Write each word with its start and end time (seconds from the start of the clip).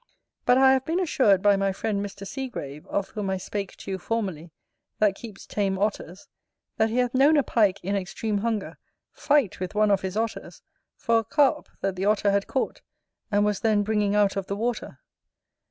But 0.47 0.57
I 0.57 0.73
have 0.73 0.83
been 0.83 0.99
assured 0.99 1.43
by 1.43 1.55
my 1.55 1.71
friend 1.71 2.03
Mr. 2.03 2.25
Segrave, 2.25 2.87
of 2.87 3.09
whom 3.09 3.29
I 3.29 3.37
spake 3.37 3.75
to 3.77 3.91
you 3.91 3.97
formerly, 3.99 4.49
that 4.97 5.13
keeps 5.13 5.45
tame 5.45 5.77
Otters, 5.77 6.27
that 6.77 6.89
he 6.89 6.97
hath 6.97 7.13
known 7.13 7.37
a 7.37 7.43
Pike, 7.43 7.79
in 7.83 7.95
extreme 7.95 8.39
hunger, 8.39 8.79
fight 9.11 9.59
with 9.59 9.75
one 9.75 9.91
of 9.91 10.01
his 10.01 10.17
Otters 10.17 10.63
for 10.95 11.19
a 11.19 11.23
Carp 11.23 11.69
that 11.81 11.95
the 11.95 12.05
Otter 12.05 12.31
had 12.31 12.47
caught, 12.47 12.81
and 13.31 13.45
was 13.45 13.59
then 13.59 13.83
bringing 13.83 14.15
out 14.15 14.35
of 14.35 14.47
the 14.47 14.55
water. 14.57 14.97